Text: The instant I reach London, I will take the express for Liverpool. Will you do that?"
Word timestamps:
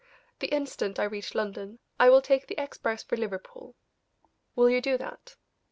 The 0.39 0.47
instant 0.47 0.97
I 0.97 1.03
reach 1.03 1.35
London, 1.35 1.77
I 1.99 2.09
will 2.09 2.23
take 2.23 2.47
the 2.47 2.59
express 2.59 3.03
for 3.03 3.17
Liverpool. 3.17 3.75
Will 4.55 4.67
you 4.67 4.81
do 4.81 4.97
that?" 4.97 5.35